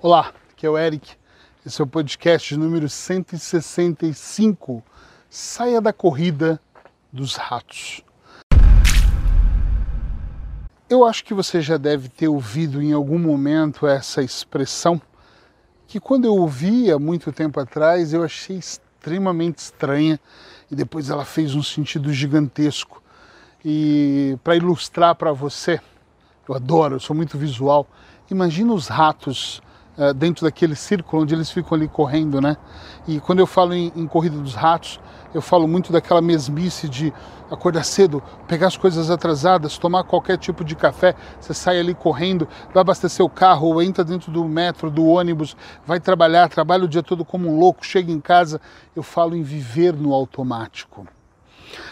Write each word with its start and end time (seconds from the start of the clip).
Olá, 0.00 0.32
aqui 0.52 0.64
é 0.64 0.70
o 0.70 0.78
Eric. 0.78 1.16
Esse 1.66 1.80
é 1.80 1.84
o 1.84 1.86
podcast 1.88 2.56
número 2.56 2.88
165. 2.88 4.80
Saia 5.28 5.80
da 5.80 5.92
corrida 5.92 6.60
dos 7.12 7.34
ratos. 7.34 8.04
Eu 10.88 11.04
acho 11.04 11.24
que 11.24 11.34
você 11.34 11.60
já 11.60 11.76
deve 11.76 12.08
ter 12.08 12.28
ouvido 12.28 12.80
em 12.80 12.92
algum 12.92 13.18
momento 13.18 13.88
essa 13.88 14.22
expressão 14.22 15.02
que 15.88 15.98
quando 15.98 16.26
eu 16.26 16.36
ouvi 16.36 16.92
há 16.92 16.98
muito 17.00 17.32
tempo 17.32 17.58
atrás 17.58 18.12
eu 18.12 18.22
achei 18.22 18.56
extremamente 18.56 19.58
estranha 19.58 20.20
e 20.70 20.76
depois 20.76 21.10
ela 21.10 21.24
fez 21.24 21.56
um 21.56 21.62
sentido 21.62 22.12
gigantesco. 22.12 23.02
E 23.64 24.38
para 24.44 24.54
ilustrar 24.54 25.16
para 25.16 25.32
você, 25.32 25.80
eu 26.48 26.54
adoro, 26.54 26.94
eu 26.94 27.00
sou 27.00 27.16
muito 27.16 27.36
visual. 27.36 27.84
Imagina 28.30 28.72
os 28.72 28.86
ratos 28.86 29.60
dentro 30.14 30.44
daquele 30.44 30.76
círculo 30.76 31.22
onde 31.22 31.34
eles 31.34 31.50
ficam 31.50 31.76
ali 31.76 31.88
correndo, 31.88 32.40
né? 32.40 32.56
E 33.06 33.18
quando 33.18 33.40
eu 33.40 33.46
falo 33.46 33.74
em, 33.74 33.92
em, 33.96 34.06
corrida 34.06 34.38
dos 34.38 34.54
ratos, 34.54 35.00
eu 35.34 35.42
falo 35.42 35.66
muito 35.66 35.92
daquela 35.92 36.22
mesmice 36.22 36.88
de 36.88 37.12
acordar 37.50 37.84
cedo, 37.84 38.22
pegar 38.46 38.68
as 38.68 38.76
coisas 38.76 39.10
atrasadas, 39.10 39.76
tomar 39.76 40.04
qualquer 40.04 40.38
tipo 40.38 40.64
de 40.64 40.76
café, 40.76 41.14
você 41.40 41.52
sai 41.52 41.80
ali 41.80 41.94
correndo, 41.94 42.46
vai 42.72 42.80
abastecer 42.80 43.24
o 43.24 43.28
carro, 43.28 43.68
ou 43.68 43.82
entra 43.82 44.04
dentro 44.04 44.30
do 44.30 44.44
metro, 44.44 44.90
do 44.90 45.04
ônibus, 45.04 45.56
vai 45.86 45.98
trabalhar, 45.98 46.48
trabalha 46.48 46.84
o 46.84 46.88
dia 46.88 47.02
todo 47.02 47.24
como 47.24 47.48
um 47.48 47.58
louco, 47.58 47.84
chega 47.84 48.12
em 48.12 48.20
casa. 48.20 48.60
Eu 48.94 49.02
falo 49.02 49.34
em 49.34 49.42
viver 49.42 49.94
no 49.94 50.12
automático. 50.12 51.06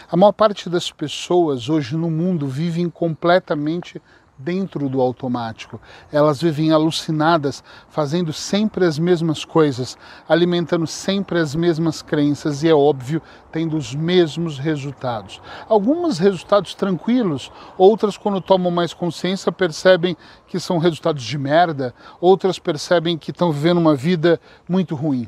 A 0.09 0.15
maior 0.15 0.31
parte 0.31 0.69
das 0.69 0.91
pessoas 0.91 1.69
hoje 1.69 1.95
no 1.95 2.09
mundo 2.09 2.47
vivem 2.47 2.89
completamente 2.89 4.01
dentro 4.37 4.87
do 4.89 5.01
automático. 5.01 5.79
Elas 6.11 6.41
vivem 6.41 6.71
alucinadas, 6.71 7.63
fazendo 7.89 8.31
sempre 8.31 8.85
as 8.85 8.99
mesmas 8.99 9.43
coisas, 9.43 9.97
alimentando 10.27 10.85
sempre 10.85 11.39
as 11.39 11.55
mesmas 11.55 12.01
crenças 12.01 12.63
e, 12.63 12.69
é 12.69 12.73
óbvio, 12.73 13.21
tendo 13.51 13.75
os 13.75 13.95
mesmos 13.95 14.59
resultados. 14.59 15.41
Alguns 15.67 16.19
resultados 16.19 16.75
tranquilos, 16.75 17.51
outras, 17.77 18.17
quando 18.17 18.41
tomam 18.41 18.71
mais 18.71 18.93
consciência, 18.93 19.51
percebem 19.51 20.15
que 20.47 20.59
são 20.59 20.77
resultados 20.77 21.23
de 21.23 21.37
merda, 21.37 21.93
outras 22.21 22.59
percebem 22.59 23.17
que 23.17 23.31
estão 23.31 23.51
vivendo 23.51 23.77
uma 23.77 23.95
vida 23.95 24.39
muito 24.67 24.95
ruim. 24.95 25.27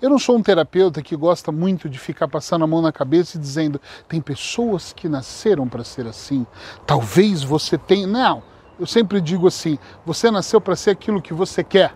Eu 0.00 0.10
não 0.10 0.18
sou 0.18 0.36
um 0.36 0.42
terapeuta 0.42 1.02
que 1.02 1.16
gosta 1.16 1.50
muito 1.50 1.88
de 1.88 1.98
ficar 1.98 2.28
passando 2.28 2.64
a 2.64 2.66
mão 2.66 2.82
na 2.82 2.92
cabeça 2.92 3.36
e 3.36 3.40
dizendo 3.40 3.80
tem 4.08 4.20
pessoas 4.20 4.92
que 4.92 5.08
nasceram 5.08 5.68
para 5.68 5.84
ser 5.84 6.06
assim. 6.06 6.46
Talvez 6.86 7.42
você 7.42 7.76
tenha. 7.78 8.06
Não, 8.06 8.42
eu 8.78 8.86
sempre 8.86 9.20
digo 9.20 9.46
assim: 9.46 9.78
você 10.04 10.30
nasceu 10.30 10.60
para 10.60 10.76
ser 10.76 10.90
aquilo 10.90 11.22
que 11.22 11.34
você 11.34 11.64
quer. 11.64 11.94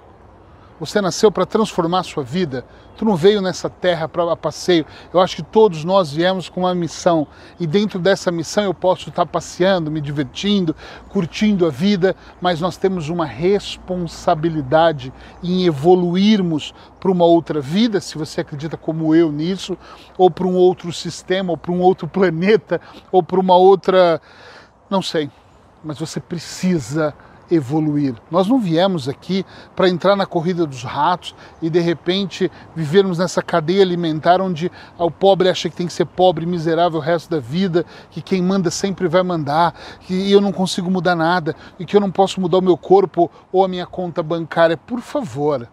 Você 0.81 0.99
nasceu 1.03 1.31
para 1.31 1.45
transformar 1.45 1.99
a 1.99 2.03
sua 2.03 2.25
vida. 2.25 2.65
Tu 2.97 3.05
não 3.05 3.15
veio 3.15 3.43
nessa 3.43 3.69
terra 3.69 4.09
para 4.09 4.35
passeio. 4.35 4.87
Eu 5.13 5.21
acho 5.21 5.37
que 5.37 5.43
todos 5.43 5.85
nós 5.85 6.11
viemos 6.11 6.49
com 6.49 6.61
uma 6.61 6.75
missão. 6.75 7.27
E 7.61 7.67
dentro 7.67 7.99
dessa 7.99 8.33
missão 8.33 8.65
eu 8.65 8.73
posso 8.73 9.11
estar 9.11 9.27
passeando, 9.27 9.91
me 9.91 10.01
divertindo, 10.01 10.75
curtindo 11.11 11.67
a 11.67 11.71
vida, 11.71 12.17
mas 12.41 12.63
nós 12.63 12.79
temos 12.79 13.11
uma 13.11 13.27
responsabilidade 13.27 15.13
em 15.43 15.67
evoluirmos 15.67 16.73
para 16.99 17.11
uma 17.11 17.27
outra 17.27 17.61
vida, 17.61 18.01
se 18.01 18.17
você 18.17 18.41
acredita 18.41 18.79
como 18.79 19.15
eu 19.15 19.31
nisso, 19.31 19.77
ou 20.17 20.31
para 20.31 20.47
um 20.47 20.55
outro 20.55 20.91
sistema, 20.95 21.51
ou 21.51 21.59
para 21.59 21.73
um 21.73 21.81
outro 21.81 22.09
planeta, 22.09 22.81
ou 23.13 23.23
para 23.23 23.39
uma 23.39 23.57
outra. 23.57 24.19
Não 24.89 25.03
sei. 25.03 25.31
Mas 25.85 25.99
você 25.99 26.21
precisa 26.21 27.15
evoluir. 27.51 28.15
Nós 28.31 28.47
não 28.47 28.59
viemos 28.59 29.09
aqui 29.09 29.45
para 29.75 29.89
entrar 29.89 30.17
na 30.17 30.27
corrida 30.27 30.67
dos 30.67 30.83
ratos 30.83 31.35
e 31.61 31.69
de 31.69 31.81
repente 31.81 32.51
vivermos 32.75 33.19
nessa 33.19 33.43
cadeia 33.43 33.83
alimentar 33.83 34.41
onde 34.41 34.71
o 34.99 35.11
pobre 35.11 35.49
acha 35.49 35.69
que 35.69 35.77
tem 35.77 35.87
que 35.87 35.93
ser 35.93 36.07
pobre, 36.07 36.47
miserável 36.47 36.99
o 36.99 37.03
resto 37.03 37.31
da 37.31 37.41
vida, 37.41 37.85
que 38.11 38.23
quem 38.23 38.43
manda 38.43 38.71
sempre 38.71 39.09
vai 39.09 39.23
mandar, 39.23 39.75
que 40.01 40.31
eu 40.31 40.41
não 40.41 40.53
consigo 40.53 40.91
mudar 40.91 41.17
nada 41.17 41.55
e 41.79 41.85
que 41.85 41.97
eu 41.97 42.01
não 42.01 42.11
posso 42.11 42.41
mudar 42.41 42.59
o 42.59 42.63
meu 42.63 42.77
corpo 42.77 43.31
ou 43.53 43.65
a 43.65 43.69
minha 43.69 43.87
conta 43.87 44.23
bancária. 44.23 44.77
Por 44.77 45.01
favor. 45.01 45.69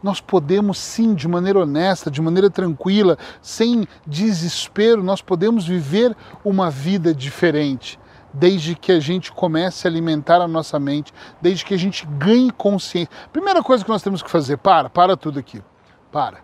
Nós 0.00 0.20
podemos 0.20 0.78
sim, 0.78 1.12
de 1.12 1.26
maneira 1.26 1.58
honesta, 1.58 2.08
de 2.08 2.22
maneira 2.22 2.48
tranquila, 2.48 3.18
sem 3.42 3.84
desespero, 4.06 5.02
nós 5.02 5.20
podemos 5.20 5.66
viver 5.66 6.16
uma 6.44 6.70
vida 6.70 7.12
diferente 7.12 7.98
desde 8.38 8.74
que 8.74 8.92
a 8.92 9.00
gente 9.00 9.32
comece 9.32 9.86
a 9.86 9.90
alimentar 9.90 10.40
a 10.40 10.48
nossa 10.48 10.78
mente, 10.78 11.12
desde 11.40 11.64
que 11.64 11.74
a 11.74 11.78
gente 11.78 12.06
ganhe 12.06 12.50
consciência. 12.50 13.10
Primeira 13.32 13.62
coisa 13.62 13.84
que 13.84 13.90
nós 13.90 14.02
temos 14.02 14.22
que 14.22 14.30
fazer, 14.30 14.58
para, 14.58 14.88
para 14.88 15.16
tudo 15.16 15.38
aqui. 15.38 15.62
Para. 16.12 16.38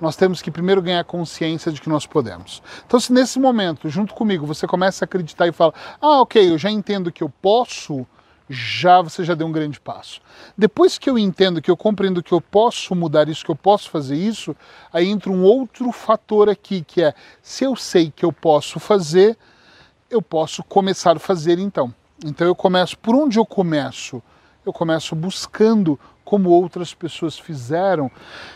Nós 0.00 0.16
temos 0.16 0.40
que 0.40 0.50
primeiro 0.50 0.80
ganhar 0.80 1.04
consciência 1.04 1.70
de 1.72 1.80
que 1.80 1.88
nós 1.88 2.06
podemos. 2.06 2.62
Então, 2.86 2.98
se 2.98 3.12
nesse 3.12 3.38
momento, 3.38 3.88
junto 3.88 4.14
comigo, 4.14 4.46
você 4.46 4.66
começa 4.66 5.04
a 5.04 5.06
acreditar 5.06 5.46
e 5.46 5.52
fala: 5.52 5.74
"Ah, 6.00 6.20
OK, 6.20 6.50
eu 6.50 6.56
já 6.56 6.70
entendo 6.70 7.12
que 7.12 7.22
eu 7.22 7.28
posso", 7.28 8.06
já 8.48 9.00
você 9.00 9.22
já 9.22 9.34
deu 9.34 9.46
um 9.46 9.52
grande 9.52 9.78
passo. 9.78 10.20
Depois 10.58 10.98
que 10.98 11.08
eu 11.08 11.16
entendo, 11.16 11.62
que 11.62 11.70
eu 11.70 11.76
compreendo 11.76 12.22
que 12.22 12.32
eu 12.32 12.40
posso 12.40 12.94
mudar 12.96 13.28
isso, 13.28 13.44
que 13.44 13.50
eu 13.50 13.56
posso 13.56 13.88
fazer 13.90 14.16
isso, 14.16 14.56
aí 14.92 15.08
entra 15.08 15.30
um 15.30 15.42
outro 15.42 15.92
fator 15.92 16.48
aqui, 16.48 16.82
que 16.82 17.02
é 17.02 17.14
se 17.40 17.64
eu 17.64 17.76
sei 17.76 18.10
que 18.10 18.24
eu 18.24 18.32
posso 18.32 18.80
fazer, 18.80 19.38
eu 20.10 20.20
posso 20.20 20.62
começar 20.64 21.16
a 21.16 21.20
fazer 21.20 21.58
então. 21.58 21.94
Então 22.24 22.46
eu 22.46 22.54
começo, 22.54 22.98
por 22.98 23.14
onde 23.14 23.38
eu 23.38 23.46
começo? 23.46 24.22
Eu 24.66 24.72
começo 24.72 25.14
buscando 25.14 25.98
como 26.24 26.50
outras 26.50 26.92
pessoas 26.92 27.38
fizeram. 27.38 28.10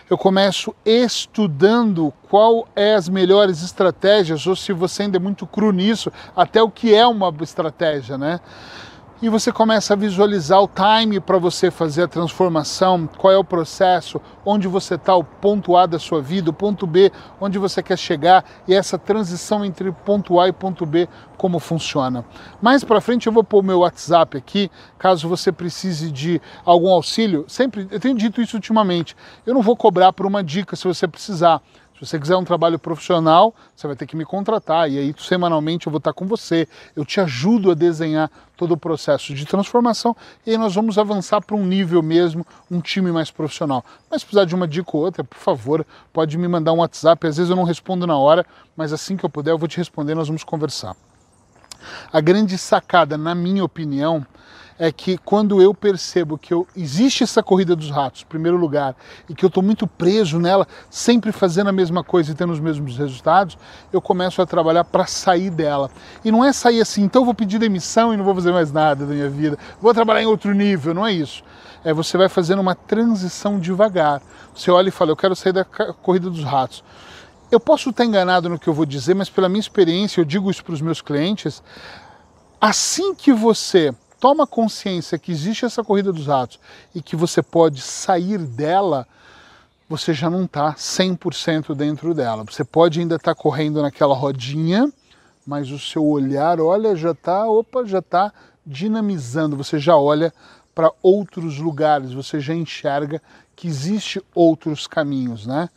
Eu 0.09 0.19
começo 0.19 0.75
estudando 0.85 2.13
qual 2.29 2.69
é 2.77 2.95
as 2.95 3.09
melhores 3.09 3.63
estratégias, 3.63 4.47
ou 4.47 4.55
se 4.55 4.73
você 4.73 5.05
ainda 5.05 5.17
é 5.17 5.21
muito 5.21 5.47
cru 5.47 5.73
nisso, 5.73 6.13
até 6.37 6.63
o 6.63 6.71
que 6.71 6.95
é 6.95 7.07
uma 7.07 7.35
estratégia, 7.41 8.19
né? 8.19 8.41
E 9.25 9.29
você 9.31 9.51
começa 9.51 9.95
a 9.95 9.97
visualizar 9.97 10.61
o 10.63 10.69
time 10.69 11.19
para 11.19 11.39
você 11.39 11.71
fazer 11.71 12.03
a 12.03 12.09
transformação, 12.09 13.09
qual 13.17 13.33
é 13.33 13.39
o 13.39 13.43
processo, 13.43 14.21
onde 14.45 14.69
você 14.69 14.97
está, 14.97 15.17
o 15.17 15.25
ponto 15.25 15.75
A 15.79 15.87
da 15.87 15.99
sua 15.99 16.21
vida, 16.21 16.51
o 16.51 16.53
ponto 16.53 16.87
B, 16.87 17.11
onde 17.41 17.59
você 17.59 17.83
quer 17.83 17.97
chegar 17.97 18.45
e 18.69 18.75
essa 18.75 18.99
transição 18.99 19.65
entre 19.65 19.91
ponto 19.91 20.39
A 20.39 20.47
e 20.47 20.53
ponto 20.53 20.85
B, 20.85 21.09
como 21.39 21.59
funciona. 21.59 22.23
Mais 22.61 22.85
para 22.85 23.01
frente 23.01 23.27
eu 23.27 23.33
vou 23.33 23.43
pôr 23.43 23.61
o 23.61 23.63
meu 23.63 23.79
WhatsApp 23.79 24.37
aqui, 24.37 24.71
caso 24.99 25.27
você 25.27 25.51
precise 25.51 26.13
de 26.13 26.39
algum 26.63 26.91
auxílio. 26.91 27.47
Sempre, 27.49 27.89
eu 27.91 27.99
tenho 27.99 28.19
dito 28.19 28.43
isso 28.43 28.59
ultimamente, 28.59 29.17
eu 29.47 29.55
não 29.55 29.63
vou 29.63 29.75
cobrar 29.75 30.13
por 30.13 30.27
uma 30.27 30.45
dica 30.45 30.77
se 30.77 30.85
você 30.85 31.09
precisar. 31.09 31.63
Se 31.95 32.05
você 32.05 32.19
quiser 32.19 32.37
um 32.37 32.45
trabalho 32.45 32.77
profissional, 32.77 33.55
você 33.75 33.87
vai 33.87 33.95
ter 33.95 34.05
que 34.05 34.17
me 34.17 34.25
contratar 34.25 34.91
e 34.91 34.99
aí 34.99 35.15
semanalmente 35.17 35.87
eu 35.87 35.93
vou 35.93 35.99
estar 35.99 36.13
com 36.13 36.27
você. 36.27 36.67
Eu 36.97 37.05
te 37.05 37.21
ajudo 37.21 37.71
a 37.71 37.75
desenhar 37.75 38.29
todo 38.57 38.73
o 38.73 38.77
processo 38.77 39.33
de 39.33 39.47
transformação 39.47 40.17
e 40.45 40.51
aí 40.51 40.59
nós 40.59 40.75
vamos 40.75 40.99
avançar 40.99 41.41
para 41.41 41.55
um 41.55 41.65
nível 41.65 42.03
mesmo, 42.03 42.45
um 42.69 42.81
time 42.81 43.13
mais 43.13 43.31
profissional. 43.31 43.85
Mas 44.11 44.23
se 44.23 44.27
precisar 44.27 44.45
de 44.45 44.57
uma 44.57 44.67
dica 44.67 44.91
ou 44.93 45.05
outra, 45.05 45.23
por 45.23 45.39
favor, 45.39 45.87
pode 46.13 46.37
me 46.37 46.49
mandar 46.49 46.73
um 46.73 46.79
WhatsApp. 46.79 47.29
Às 47.29 47.37
vezes 47.37 47.51
eu 47.51 47.57
não 47.57 47.65
respondo 47.65 48.09
na 48.09 48.19
hora, 48.19 48.45
mas 48.77 48.93
assim 48.93 49.17
que 49.17 49.25
eu 49.25 49.31
puder 49.31 49.53
eu 49.53 49.59
vou 49.59 49.69
te 49.69 49.77
responder, 49.77 50.17
nós 50.17 50.27
vamos 50.27 50.43
conversar. 50.43 50.97
A 52.13 52.21
grande 52.21 52.59
sacada, 52.59 53.17
na 53.17 53.37
minha 53.37 53.63
opinião, 53.63 54.27
é 54.79 54.91
que 54.91 55.17
quando 55.19 55.63
eu 55.63 55.73
percebo 55.73 56.37
que 56.37 56.53
eu, 56.53 56.67
existe 56.77 57.23
essa 57.23 57.43
corrida 57.43 57.77
dos 57.77 57.91
ratos, 57.91 58.23
em 58.23 58.27
primeiro 58.27 58.57
lugar, 58.57 58.97
e 59.29 59.35
que 59.35 59.45
eu 59.45 59.49
estou 59.49 59.63
muito 59.63 59.87
preso 59.87 60.39
nela, 60.39 60.67
sempre 60.91 61.31
fazendo 61.33 61.69
a 61.69 61.73
mesma 61.73 62.03
coisa 62.03 62.33
e 62.33 62.35
tendo 62.35 62.53
os 62.53 62.61
mesmos 62.61 62.97
resultados, 62.97 63.57
eu 63.93 64.01
começo 64.01 64.43
a 64.43 64.47
trabalhar 64.47 64.85
para 64.85 65.07
sair 65.07 65.51
dela. 65.51 65.91
E 66.25 66.33
não 66.33 66.45
é 66.45 66.53
sair 66.53 66.81
assim, 66.81 67.03
então 67.03 67.23
eu 67.23 67.27
vou 67.27 67.35
pedir 67.35 67.59
demissão 67.59 68.13
e 68.13 68.17
não 68.17 68.25
vou 68.25 68.35
fazer 68.35 68.53
mais 68.53 68.73
nada 68.73 69.07
da 69.07 69.15
minha 69.15 69.31
vida, 69.31 69.59
vou 69.81 69.95
trabalhar 69.95 70.23
em 70.23 70.27
outro 70.27 70.53
nível, 70.53 70.93
não 70.93 71.07
é 71.07 71.13
isso. 71.13 71.43
É 71.85 71.93
você 71.93 72.17
vai 72.17 72.29
fazendo 72.29 72.61
uma 72.61 72.75
transição 72.75 73.59
devagar. 73.61 74.23
Você 74.55 74.71
olha 74.71 74.89
e 74.89 74.93
fala, 74.93 75.11
eu 75.11 75.17
quero 75.17 75.37
sair 75.37 75.53
da 75.53 75.65
corrida 75.65 76.31
dos 76.31 76.43
ratos. 76.43 76.83
Eu 77.51 77.61
posso 77.61 77.91
estar 77.91 78.05
enganado 78.05 78.49
no 78.49 78.59
que 78.59 78.67
eu 78.67 78.75
vou 78.75 78.87
dizer, 78.87 79.15
mas 79.15 79.29
pela 79.29 79.49
minha 79.49 79.61
experiência, 79.61 80.21
eu 80.21 80.25
digo 80.25 80.51
isso 80.51 80.65
para 80.65 80.75
os 80.75 80.81
meus 80.81 81.03
clientes, 81.03 81.63
assim 82.61 83.15
que 83.15 83.33
você 83.33 83.95
toma 84.25 84.47
consciência 84.47 85.19
que 85.19 85.31
existe 85.31 85.67
essa 85.67 85.85
corrida 85.85 86.11
dos 86.11 86.29
ratos 86.29 86.59
e 86.95 87.03
que 87.03 87.15
você 87.15 87.43
pode 87.43 87.83
sair 87.83 88.39
dela, 88.39 89.07
você 89.87 90.15
já 90.15 90.31
não 90.31 90.45
está 90.45 90.73
100% 90.73 91.75
dentro 91.75 92.15
dela. 92.15 92.43
Você 92.45 92.65
pode 92.65 93.01
ainda 93.01 93.17
estar 93.17 93.35
tá 93.35 93.39
correndo 93.39 93.83
naquela 93.83 94.15
rodinha, 94.15 94.91
mas 95.47 95.71
o 95.71 95.79
seu 95.79 96.03
olhar, 96.03 96.59
olha, 96.59 96.97
já 96.97 97.11
está, 97.11 97.47
opa, 97.47 97.85
já 97.85 97.99
está 97.99 98.33
dinamizando. 98.67 99.59
Você 99.59 99.79
já 99.79 99.95
olha 99.95 100.33
para 100.75 100.91
outros 101.03 101.59
lugares, 101.59 102.15
você 102.15 102.41
já 102.41 102.55
enxerga 102.55 103.21
que 103.55 103.69
existe 103.69 104.25
outros 104.35 104.87
caminhos, 104.87 105.47
né? 105.47 105.69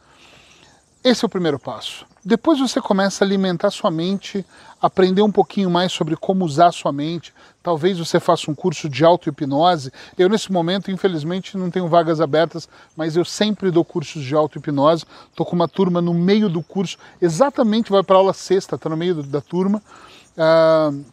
Esse 1.04 1.26
é 1.26 1.28
o 1.28 1.30
primeiro 1.30 1.60
passo. 1.60 2.06
Depois 2.27 2.59
você 2.59 2.81
começa 2.81 3.24
a 3.24 3.25
alimentar 3.25 3.71
sua 3.71 3.89
mente, 3.89 4.45
aprender 4.81 5.21
um 5.21 5.31
pouquinho 5.31 5.69
mais 5.69 5.94
sobre 5.94 6.13
como 6.18 6.44
usar 6.44 6.74
sua 6.74 6.91
mente. 6.91 7.33
Talvez 7.63 7.97
você 7.97 8.19
faça 8.19 8.51
um 8.51 8.53
curso 8.53 8.89
de 8.89 9.06
auto-hipnose. 9.06 9.94
Eu, 10.18 10.27
nesse 10.27 10.51
momento, 10.51 10.91
infelizmente, 10.91 11.56
não 11.56 11.71
tenho 11.71 11.88
vagas 11.88 12.19
abertas, 12.19 12.68
mas 12.97 13.15
eu 13.15 13.24
sempre 13.24 13.71
dou 13.71 13.85
cursos 13.85 14.21
de 14.25 14.35
auto-hipnose. 14.35 15.06
Estou 15.29 15.45
com 15.45 15.56
uma 15.56 15.69
turma 15.69 16.01
no 16.01 16.13
meio 16.13 16.50
do 16.50 16.62
curso, 16.62 16.97
exatamente 17.21 17.94
vai 17.94 18.03
para 18.03 18.18
aula 18.18 18.33
sexta, 18.33 18.75
está 18.75 18.89
no 18.89 18.97
meio 18.97 19.24
da 19.24 19.39
turma. 19.39 19.81
Uh, 20.35 21.06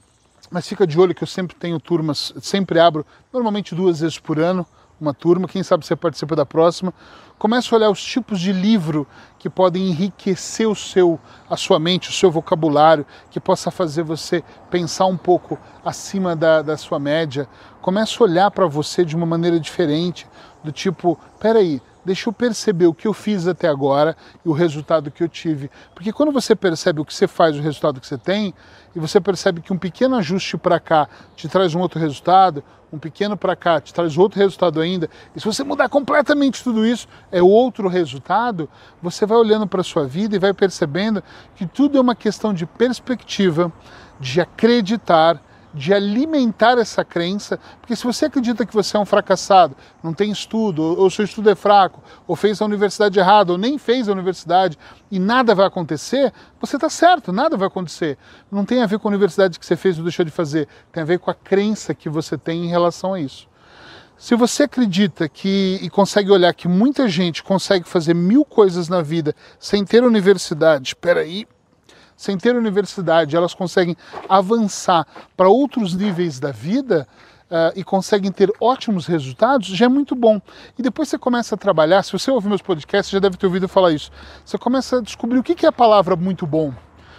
mas 0.51 0.67
fica 0.67 0.85
de 0.85 0.99
olho 0.99 1.15
que 1.15 1.23
eu 1.23 1.29
sempre 1.29 1.55
tenho 1.55 1.79
turmas, 1.79 2.35
sempre 2.41 2.81
abro, 2.81 3.07
normalmente 3.33 3.73
duas 3.73 4.01
vezes 4.01 4.19
por 4.19 4.41
ano, 4.41 4.67
uma 5.01 5.13
turma, 5.13 5.49
quem 5.49 5.63
sabe 5.63 5.85
você 5.85 5.97
participa 5.97 6.37
da 6.37 6.47
próxima. 6.47 6.93
Comece 7.39 7.69
a 7.73 7.77
olhar 7.77 7.91
os 7.91 8.03
tipos 8.03 8.41
de 8.41 8.53
livro 8.53 9.07
que 9.39 9.51
podem 9.51 9.89
enriquecer 9.89 10.69
o 10.69 10.75
seu, 10.75 11.19
a 11.51 11.57
sua 11.57 11.79
mente, 11.79 12.09
o 12.09 12.13
seu 12.13 12.31
vocabulário, 12.31 13.05
que 13.31 13.41
possa 13.41 13.71
fazer 13.71 14.03
você 14.03 14.43
pensar 14.71 15.07
um 15.07 15.17
pouco 15.17 15.59
acima 15.85 16.35
da, 16.35 16.63
da 16.63 16.77
sua 16.77 16.99
média. 16.99 17.49
Comece 17.83 18.17
a 18.21 18.25
olhar 18.25 18.51
para 18.51 18.67
você 18.67 19.05
de 19.05 19.17
uma 19.17 19.27
maneira 19.27 19.59
diferente, 19.59 20.27
do 20.63 20.73
tipo, 20.73 21.19
peraí, 21.39 21.83
deixa 22.05 22.29
eu 22.29 22.33
perceber 22.33 22.87
o 22.87 22.95
que 22.95 23.07
eu 23.07 23.13
fiz 23.13 23.47
até 23.47 23.69
agora 23.69 24.17
e 24.45 24.49
o 24.49 24.53
resultado 24.53 25.11
que 25.11 25.23
eu 25.23 25.29
tive. 25.29 25.71
Porque 25.95 26.13
quando 26.13 26.33
você 26.33 26.55
percebe 26.55 27.01
o 27.01 27.05
que 27.05 27.15
você 27.15 27.27
faz, 27.27 27.57
o 27.57 27.61
resultado 27.61 28.01
que 28.01 28.07
você 28.07 28.19
tem, 28.19 28.55
e 28.95 29.01
você 29.01 29.21
percebe 29.21 29.61
que 29.61 29.73
um 29.73 29.79
pequeno 29.79 30.17
ajuste 30.17 30.57
para 30.57 30.79
cá 30.79 31.09
te 31.35 31.49
traz 31.49 31.75
um 31.75 31.81
outro 31.81 31.99
resultado, 31.99 32.63
um 32.93 32.99
pequeno 32.99 33.37
para 33.37 33.57
cá 33.57 33.81
te 33.81 33.93
traz 33.93 34.17
outro 34.17 34.39
resultado 34.39 34.81
ainda, 34.81 35.11
e 35.35 35.41
se 35.41 35.47
você 35.47 35.65
mudar 35.65 35.89
completamente 35.89 36.63
tudo 36.63 36.87
isso, 36.87 37.09
é 37.33 37.43
outro 37.43 37.89
resultado, 37.89 38.69
você 39.03 39.27
vai 39.27 39.37
olhando 39.37 39.67
para 39.67 39.81
a 39.81 39.85
sua 39.85 40.07
vida 40.07 40.37
e 40.37 40.39
vai 40.39 40.55
percebendo 40.55 41.23
que 41.57 41.67
tudo 41.67 41.99
é 41.99 42.01
uma 42.01 42.15
questão 42.15 42.55
de 42.55 42.67
perspectiva, 42.67 43.73
de 44.21 44.41
acreditar 44.41 45.43
de 45.75 45.93
alimentar 45.93 46.79
essa 46.79 47.05
crença, 47.05 47.59
porque 47.81 47.97
se 47.97 48.05
você 48.05 48.27
acredita 48.27 48.65
que 48.65 48.73
você 48.73 48.97
é 48.97 49.01
um 49.01 49.05
fracassado, 49.05 49.77
não 50.03 50.15
tem 50.15 50.31
estudo, 50.31 50.83
ou 50.83 51.11
seu 51.11 51.25
estudo 51.25 51.51
é 51.51 51.55
fraco, 51.57 52.03
ou 52.27 52.37
fez 52.37 52.63
a 52.63 52.65
universidade 52.65 53.19
errada, 53.19 53.53
ou 53.53 53.59
nem 53.59 53.77
fez 53.77 54.09
a 54.09 54.13
universidade 54.13 54.79
e 55.11 55.19
nada 55.19 55.55
vai 55.55 55.67
acontecer, 55.67 56.33
você 56.61 56.77
está 56.77 56.89
certo, 56.89 57.33
nada 57.33 57.57
vai 57.57 57.67
acontecer. 57.67 58.17
Não 58.51 58.65
tem 58.65 58.83
a 58.83 58.87
ver 58.87 59.01
com 59.01 59.09
a 59.09 59.11
universidade 59.11 59.59
que 59.59 59.67
você 59.67 59.77
fez 59.77 59.99
ou 59.99 60.05
deixou 60.05 60.25
de 60.25 60.31
fazer, 60.31 60.69
tem 60.93 61.03
a 61.03 61.07
ver 61.07 61.19
com 61.19 61.31
a 61.31 61.35
crença 61.35 61.93
que 61.93 62.09
você 62.09 62.39
tem 62.39 62.65
em 62.65 62.69
relação 62.69 63.15
a 63.15 63.21
isso. 63.21 63.49
Se 64.17 64.37
você 64.37 64.63
acredita 64.63 65.29
que 65.29 65.79
e 65.83 65.91
consegue 65.91 66.31
olhar 66.31 66.55
que 66.55 66.69
muita 66.69 67.09
gente 67.09 67.43
consegue 67.43 67.87
fazer 67.87 68.15
mil 68.15 68.45
coisas 68.45 68.89
na 68.89 69.03
vida 69.03 69.35
sem 69.59 69.85
ter 69.85 70.05
universidade, 70.05 70.91
espera 70.91 71.21
aí, 71.21 71.47
sem 72.17 72.37
ter 72.39 72.57
universidade, 72.57 73.37
elas 73.37 73.55
conseguem 73.55 73.97
avançar 74.29 75.07
para 75.37 75.49
outros 75.49 75.95
níveis 75.95 76.39
da 76.39 76.53
vida 76.53 77.07
uh, 77.51 77.73
e 77.77 77.85
conseguem 77.85 78.31
ter 78.31 78.53
ótimos 78.61 79.07
resultados, 79.07 79.69
já 79.69 79.87
é 79.87 79.89
muito 79.89 80.15
bom. 80.15 80.41
E 80.79 80.83
depois 80.83 81.09
você 81.09 81.19
começa 81.19 81.55
a 81.55 81.59
trabalhar, 81.59 82.03
se 82.03 82.13
você 82.13 82.31
ouvir 82.31 82.49
meus 82.49 82.63
podcasts, 82.63 83.11
já 83.11 83.19
deve 83.19 83.37
ter 83.37 83.47
ouvido 83.47 83.69
falar 83.69 83.93
isso. 83.93 84.11
Você 84.45 84.59
começa 84.59 84.99
a 84.99 85.01
descobrir 85.01 85.39
o 85.39 85.43
que 85.43 85.65
é 85.65 85.69
a 85.69 85.73
palavra 85.73 86.17
muito 86.17 86.47
bom. 86.47 86.73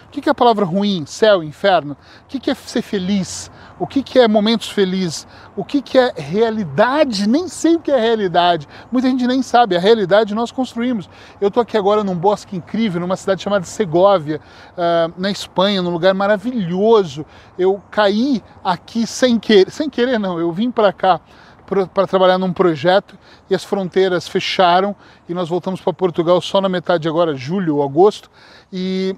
O 0.06 0.10
que 0.10 0.28
é 0.28 0.32
a 0.32 0.34
palavra 0.34 0.64
ruim, 0.64 1.04
céu, 1.04 1.42
inferno? 1.42 1.96
O 2.24 2.26
que 2.26 2.50
é 2.50 2.54
ser 2.54 2.82
feliz? 2.82 3.50
O 3.78 3.86
que 3.86 4.18
é 4.18 4.26
momentos 4.26 4.70
felizes? 4.70 5.26
O 5.54 5.62
que 5.62 5.98
é 5.98 6.12
realidade? 6.16 7.28
Nem 7.28 7.46
sei 7.46 7.76
o 7.76 7.80
que 7.80 7.90
é 7.90 8.00
realidade. 8.00 8.66
Muita 8.90 9.08
gente 9.08 9.26
nem 9.26 9.42
sabe. 9.42 9.76
A 9.76 9.80
realidade 9.80 10.34
nós 10.34 10.50
construímos. 10.50 11.10
Eu 11.38 11.48
estou 11.48 11.62
aqui 11.62 11.76
agora 11.76 12.02
num 12.02 12.14
bosque 12.14 12.56
incrível, 12.56 13.00
numa 13.00 13.16
cidade 13.16 13.42
chamada 13.42 13.66
Segóvia, 13.66 14.40
uh, 14.72 15.12
na 15.18 15.30
Espanha, 15.30 15.82
num 15.82 15.90
lugar 15.90 16.14
maravilhoso. 16.14 17.26
Eu 17.58 17.82
caí 17.90 18.42
aqui 18.64 19.06
sem 19.06 19.38
querer. 19.38 19.70
Sem 19.70 19.90
querer, 19.90 20.18
não. 20.18 20.38
Eu 20.38 20.50
vim 20.52 20.70
para 20.70 20.92
cá 20.92 21.20
para 21.66 22.06
trabalhar 22.06 22.38
num 22.38 22.52
projeto 22.52 23.18
e 23.50 23.54
as 23.54 23.64
fronteiras 23.64 24.28
fecharam 24.28 24.94
e 25.28 25.34
nós 25.34 25.48
voltamos 25.48 25.80
para 25.80 25.92
Portugal 25.92 26.40
só 26.40 26.60
na 26.60 26.68
metade 26.68 27.08
agora, 27.08 27.34
julho 27.34 27.76
ou 27.76 27.82
agosto. 27.82 28.30
E 28.72 29.16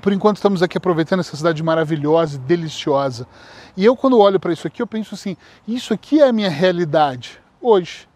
por 0.00 0.12
enquanto 0.12 0.36
estamos 0.36 0.62
aqui 0.62 0.78
aproveitando 0.78 1.20
essa 1.20 1.36
cidade 1.36 1.62
maravilhosa 1.62 2.36
e 2.36 2.40
deliciosa. 2.40 3.26
E 3.76 3.84
eu 3.84 3.96
quando 3.96 4.18
olho 4.18 4.40
para 4.40 4.52
isso 4.52 4.66
aqui, 4.66 4.82
eu 4.82 4.86
penso 4.86 5.14
assim, 5.14 5.36
isso 5.66 5.92
aqui 5.92 6.20
é 6.20 6.28
a 6.28 6.32
minha 6.32 6.50
realidade 6.50 7.40
hoje. 7.60 8.08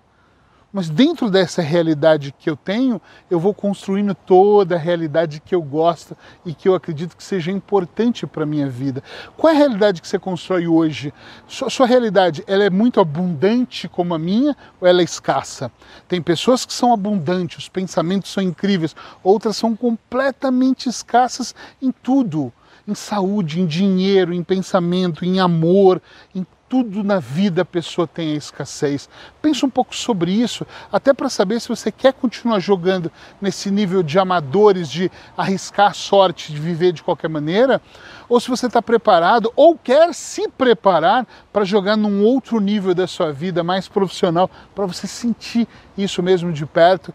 Mas 0.76 0.90
dentro 0.90 1.31
dessa 1.31 1.62
realidade 1.62 2.34
que 2.38 2.50
eu 2.50 2.55
tenho, 2.55 3.00
eu 3.31 3.40
vou 3.40 3.55
construindo 3.55 4.14
toda 4.14 4.75
a 4.75 4.78
realidade 4.78 5.40
que 5.40 5.55
eu 5.55 5.62
gosto 5.62 6.14
e 6.44 6.52
que 6.52 6.69
eu 6.69 6.75
acredito 6.75 7.17
que 7.17 7.25
seja 7.25 7.50
importante 7.50 8.26
para 8.26 8.43
a 8.43 8.46
minha 8.46 8.69
vida. 8.69 9.02
Qual 9.38 9.50
é 9.50 9.56
a 9.56 9.58
realidade 9.58 10.02
que 10.02 10.06
você 10.06 10.19
constrói 10.19 10.69
hoje? 10.69 11.14
Sua, 11.49 11.70
sua 11.70 11.87
realidade, 11.87 12.44
ela 12.46 12.62
é 12.62 12.69
muito 12.69 13.00
abundante 13.00 13.88
como 13.88 14.12
a 14.12 14.19
minha 14.19 14.55
ou 14.78 14.87
ela 14.87 15.00
é 15.00 15.05
escassa? 15.05 15.73
Tem 16.06 16.20
pessoas 16.20 16.67
que 16.67 16.75
são 16.75 16.93
abundantes, 16.93 17.56
os 17.56 17.69
pensamentos 17.70 18.31
são 18.31 18.43
incríveis, 18.43 18.94
outras 19.22 19.56
são 19.56 19.75
completamente 19.75 20.90
escassas 20.90 21.55
em 21.81 21.90
tudo 21.90 22.52
em 22.87 22.94
saúde, 22.94 23.61
em 23.61 23.67
dinheiro, 23.67 24.32
em 24.32 24.44
pensamento, 24.44 25.25
em 25.25 25.40
amor, 25.40 26.00
em 26.32 26.46
tudo 26.68 27.04
na 27.04 27.18
vida 27.18 27.62
a 27.62 27.64
pessoa 27.64 28.06
tem 28.06 28.32
a 28.32 28.36
escassez. 28.36 29.08
Pense 29.40 29.64
um 29.64 29.70
pouco 29.70 29.94
sobre 29.94 30.32
isso, 30.32 30.66
até 30.90 31.14
para 31.14 31.28
saber 31.28 31.60
se 31.60 31.68
você 31.68 31.92
quer 31.92 32.12
continuar 32.12 32.58
jogando 32.58 33.10
nesse 33.40 33.70
nível 33.70 34.02
de 34.02 34.18
amadores, 34.18 34.88
de 34.88 35.10
arriscar 35.36 35.90
a 35.90 35.94
sorte, 35.94 36.52
de 36.52 36.60
viver 36.60 36.92
de 36.92 37.02
qualquer 37.02 37.28
maneira, 37.28 37.80
ou 38.28 38.40
se 38.40 38.48
você 38.48 38.66
está 38.66 38.82
preparado 38.82 39.52
ou 39.54 39.78
quer 39.78 40.12
se 40.12 40.48
preparar 40.48 41.26
para 41.52 41.64
jogar 41.64 41.96
num 41.96 42.24
outro 42.24 42.60
nível 42.60 42.94
da 42.94 43.06
sua 43.06 43.32
vida, 43.32 43.62
mais 43.62 43.88
profissional, 43.88 44.50
para 44.74 44.86
você 44.86 45.06
sentir 45.06 45.69
isso 45.96 46.22
mesmo 46.22 46.52
de 46.52 46.66
perto 46.66 47.14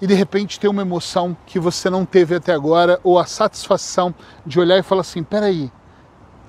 e 0.00 0.06
de 0.06 0.14
repente 0.14 0.58
ter 0.58 0.68
uma 0.68 0.82
emoção 0.82 1.36
que 1.46 1.58
você 1.58 1.88
não 1.88 2.04
teve 2.04 2.34
até 2.34 2.52
agora, 2.52 2.98
ou 3.04 3.18
a 3.18 3.24
satisfação 3.24 4.14
de 4.44 4.58
olhar 4.58 4.78
e 4.78 4.82
falar 4.82 5.02
assim: 5.02 5.22
peraí 5.22 5.70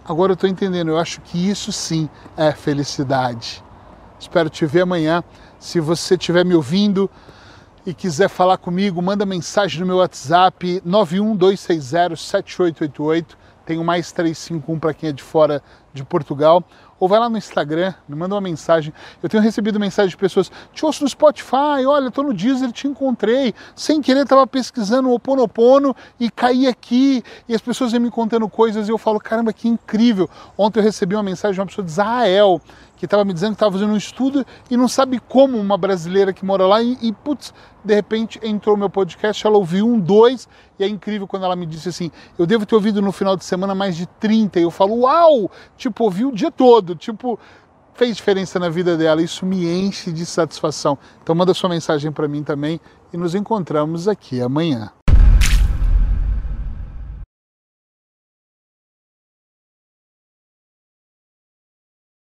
Agora 0.05 0.31
eu 0.31 0.33
estou 0.33 0.49
entendendo, 0.49 0.89
eu 0.89 0.97
acho 0.97 1.21
que 1.21 1.49
isso 1.49 1.71
sim 1.71 2.09
é 2.35 2.51
felicidade. 2.51 3.63
Espero 4.19 4.49
te 4.49 4.65
ver 4.65 4.81
amanhã. 4.81 5.23
Se 5.59 5.79
você 5.79 6.15
estiver 6.15 6.43
me 6.43 6.53
ouvindo 6.53 7.09
e 7.85 7.93
quiser 7.93 8.27
falar 8.27 8.57
comigo, 8.57 9.01
manda 9.01 9.25
mensagem 9.25 9.79
no 9.79 9.85
meu 9.85 9.95
WhatsApp 9.97 10.81
912607888. 10.85 13.27
Tenho 13.65 13.81
mais 13.83 14.11
351 14.11 14.77
para 14.77 14.93
quem 14.93 15.09
é 15.09 15.13
de 15.13 15.23
fora 15.23 15.63
de 15.93 16.03
Portugal 16.03 16.63
ou 17.03 17.07
vai 17.09 17.19
lá 17.19 17.29
no 17.29 17.37
Instagram, 17.37 17.93
me 18.07 18.15
manda 18.15 18.33
uma 18.33 18.39
mensagem. 18.39 18.93
Eu 19.21 19.27
tenho 19.27 19.43
recebido 19.43 19.77
mensagem 19.77 20.09
de 20.09 20.15
pessoas, 20.15 20.49
te 20.71 20.85
ouço 20.85 21.03
no 21.03 21.09
Spotify, 21.09 21.85
olha, 21.85 22.07
estou 22.07 22.23
no 22.23 22.33
Deezer, 22.33 22.71
te 22.71 22.87
encontrei. 22.87 23.53
Sem 23.75 24.01
querer, 24.01 24.21
estava 24.21 24.47
pesquisando 24.47 25.09
o 25.09 25.13
Oponopono 25.13 25.93
e 26.17 26.31
caí 26.31 26.65
aqui. 26.65 27.21
E 27.45 27.53
as 27.53 27.59
pessoas 27.59 27.91
vêm 27.91 27.99
me 27.99 28.09
contando 28.09 28.47
coisas 28.47 28.87
e 28.87 28.91
eu 28.91 28.97
falo, 28.97 29.19
caramba, 29.19 29.51
que 29.51 29.67
incrível. 29.67 30.29
Ontem 30.57 30.79
eu 30.79 30.83
recebi 30.83 31.13
uma 31.13 31.23
mensagem 31.23 31.55
de 31.55 31.59
uma 31.59 31.65
pessoa 31.67 31.83
de 31.83 31.91
Israel, 31.91 32.61
que 32.95 33.05
estava 33.05 33.25
me 33.25 33.33
dizendo 33.33 33.49
que 33.49 33.55
estava 33.55 33.73
fazendo 33.73 33.91
um 33.91 33.97
estudo 33.97 34.45
e 34.71 34.77
não 34.77 34.87
sabe 34.87 35.19
como 35.19 35.57
uma 35.57 35.77
brasileira 35.77 36.31
que 36.31 36.45
mora 36.45 36.65
lá 36.65 36.81
e, 36.81 36.97
e 37.01 37.11
putz, 37.11 37.53
de 37.83 37.93
repente 37.93 38.39
entrou 38.41 38.77
meu 38.77 38.89
podcast, 38.89 39.45
ela 39.45 39.57
ouviu 39.57 39.85
um, 39.85 39.99
dois, 39.99 40.47
e 40.79 40.85
é 40.85 40.87
incrível 40.87 41.27
quando 41.27 41.43
ela 41.43 41.55
me 41.55 41.65
disse 41.65 41.89
assim, 41.89 42.09
eu 42.39 42.45
devo 42.45 42.65
ter 42.65 42.75
ouvido 42.75 43.01
no 43.01 43.11
final 43.11 43.35
de 43.35 43.43
semana 43.43 43.75
mais 43.75 43.97
de 43.97 44.05
30, 44.05 44.59
e 44.59 44.63
eu 44.63 44.71
falo, 44.71 45.01
uau! 45.01 45.51
Tipo, 45.83 46.05
ouvi 46.05 46.23
o 46.23 46.31
dia 46.31 46.49
todo, 46.49 46.95
tipo, 46.95 47.37
fez 47.93 48.15
diferença 48.15 48.57
na 48.57 48.69
vida 48.69 48.95
dela, 48.95 49.21
isso 49.21 49.45
me 49.45 49.65
enche 49.65 50.13
de 50.13 50.25
satisfação. 50.25 50.97
Então 51.21 51.35
manda 51.35 51.53
sua 51.53 51.69
mensagem 51.69 52.09
para 52.09 52.25
mim 52.25 52.41
também 52.41 52.79
e 53.11 53.17
nos 53.17 53.35
encontramos 53.35 54.07
aqui 54.07 54.41
amanhã. 54.41 54.93